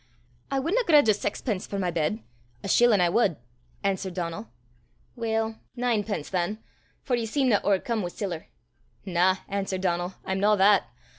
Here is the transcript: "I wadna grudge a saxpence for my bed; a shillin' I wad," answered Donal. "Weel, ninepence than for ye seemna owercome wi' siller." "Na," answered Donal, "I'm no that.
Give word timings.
"I 0.49 0.57
wadna 0.57 0.83
grudge 0.87 1.09
a 1.09 1.13
saxpence 1.13 1.67
for 1.67 1.77
my 1.77 1.91
bed; 1.91 2.23
a 2.63 2.67
shillin' 2.67 3.01
I 3.01 3.09
wad," 3.09 3.35
answered 3.83 4.15
Donal. 4.15 4.49
"Weel, 5.15 5.57
ninepence 5.75 6.27
than 6.31 6.57
for 7.03 7.15
ye 7.15 7.27
seemna 7.27 7.61
owercome 7.63 8.01
wi' 8.01 8.09
siller." 8.09 8.47
"Na," 9.05 9.35
answered 9.47 9.81
Donal, 9.81 10.15
"I'm 10.25 10.39
no 10.39 10.55
that. 10.55 10.87